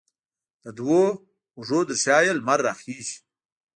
د 0.63 0.65
دوو 0.77 1.01
اوږو 1.57 1.79
ترشا 1.87 2.17
یې، 2.25 2.31
لمر 2.37 2.59
راخیژې 2.67 3.15